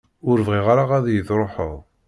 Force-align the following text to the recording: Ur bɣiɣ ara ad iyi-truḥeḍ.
Ur 0.29 0.37
bɣiɣ 0.47 0.65
ara 0.73 0.83
ad 0.97 1.05
iyi-truḥeḍ. 1.09 1.73